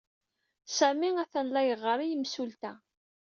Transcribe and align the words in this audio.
Sami 0.77 1.09
atan 1.23 1.47
la 1.53 1.61
yeɣɣar 1.67 1.99
i 2.01 2.07
yimsulta. 2.09 2.73